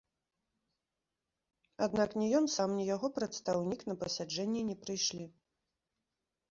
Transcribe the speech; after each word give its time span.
Аднак 1.87 2.15
ні 2.21 2.27
ён 2.39 2.45
сам, 2.55 2.69
ні 2.81 2.85
яго 2.95 3.07
прадстаўнік 3.19 3.81
на 3.93 3.99
пасяджэнні 4.07 4.61
не 4.73 4.79
прыйшлі. 4.87 5.25